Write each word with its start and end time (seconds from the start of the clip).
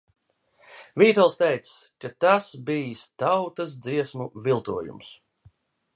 "Vītols 1.01 1.35
teicis, 1.41 1.75
ka 2.05 2.11
"tas 2.25 2.49
bijis 2.71 3.05
tautas 3.25 3.79
dziesmas 3.85 4.43
viltojums"." 4.49 5.15